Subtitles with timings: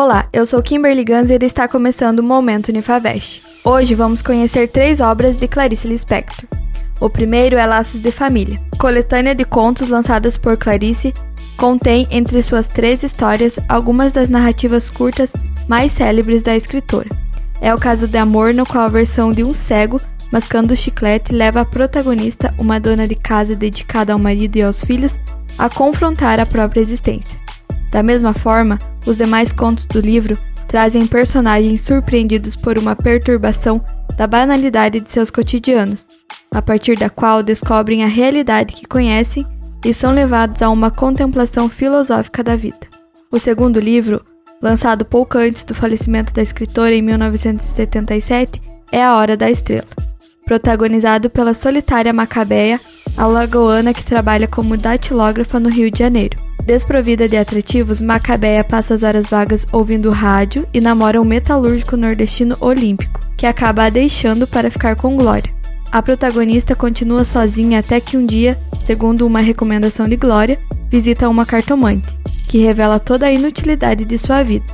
[0.00, 3.42] Olá, eu sou Kimberly Ganzer e está começando o Momento Unifavest.
[3.64, 6.44] Hoje vamos conhecer três obras de Clarice Lispector.
[7.00, 8.60] O primeiro é Laços de Família.
[8.78, 11.12] Coletânea de contos lançadas por Clarice,
[11.56, 15.32] contém entre suas três histórias algumas das narrativas curtas
[15.66, 17.10] mais célebres da escritora.
[17.60, 21.62] É o caso de amor no qual a versão de um cego mascando chiclete leva
[21.62, 25.18] a protagonista, uma dona de casa dedicada ao marido e aos filhos,
[25.58, 27.47] a confrontar a própria existência.
[27.90, 30.36] Da mesma forma, os demais contos do livro
[30.68, 33.82] trazem personagens surpreendidos por uma perturbação
[34.16, 36.06] da banalidade de seus cotidianos,
[36.50, 39.46] a partir da qual descobrem a realidade que conhecem
[39.84, 42.80] e são levados a uma contemplação filosófica da vida.
[43.30, 44.24] O segundo livro,
[44.60, 48.60] lançado pouco antes do falecimento da escritora em 1977,
[48.90, 49.86] é A Hora da Estrela,
[50.44, 52.80] protagonizado pela solitária Macabeia,
[53.18, 56.38] a lagoana que trabalha como datilógrafa no Rio de Janeiro.
[56.64, 62.54] Desprovida de atrativos, Macabeia passa as horas vagas ouvindo rádio e namora um metalúrgico nordestino
[62.60, 65.52] olímpico, que acaba a deixando para ficar com Glória.
[65.90, 68.56] A protagonista continua sozinha até que um dia,
[68.86, 70.56] segundo uma recomendação de Glória,
[70.88, 72.06] visita uma cartomante,
[72.46, 74.66] que revela toda a inutilidade de sua vida,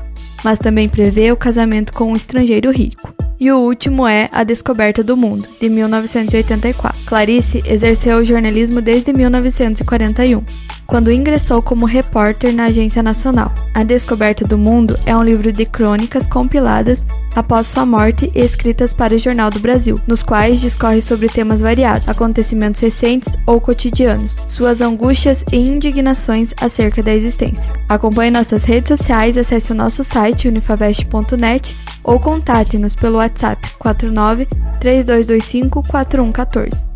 [0.44, 3.23] mas também prevê o casamento com um estrangeiro rico.
[3.38, 7.02] E o último é A Descoberta do Mundo, de 1984.
[7.06, 10.44] Clarice exerceu o jornalismo desde 1941
[10.86, 13.52] quando ingressou como repórter na Agência Nacional.
[13.72, 18.92] A Descoberta do Mundo é um livro de crônicas compiladas após sua morte e escritas
[18.92, 24.36] para o Jornal do Brasil, nos quais discorre sobre temas variados, acontecimentos recentes ou cotidianos,
[24.46, 27.74] suas angústias e indignações acerca da existência.
[27.88, 34.46] Acompanhe nossas redes sociais, acesse o nosso site unifavest.net ou contate-nos pelo WhatsApp 49
[34.80, 36.86] 3225 4114.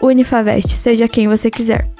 [0.00, 1.93] Unifavest, seja quem você quiser.